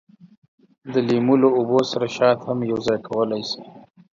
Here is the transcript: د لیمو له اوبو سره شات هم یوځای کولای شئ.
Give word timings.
د 0.93 0.93
لیمو 1.07 1.35
له 1.41 1.49
اوبو 1.57 1.79
سره 1.91 2.05
شات 2.15 2.39
هم 2.47 2.59
یوځای 2.71 2.99
کولای 3.07 3.41
شئ. 3.49 3.61